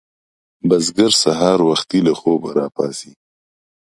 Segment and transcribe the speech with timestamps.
[0.67, 3.11] بزګر سهار وختي له خوبه راپاڅي